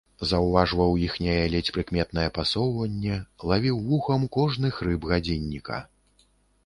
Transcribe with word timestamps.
Заўважваў 0.29 0.95
іхняе 1.07 1.43
ледзь 1.55 1.69
прыкметнае 1.75 2.25
пасоўванне, 2.39 3.19
лавіў 3.51 3.77
вухам 3.91 4.21
кожны 4.39 4.67
хрып 4.79 5.01
гадзінніка. 5.13 5.77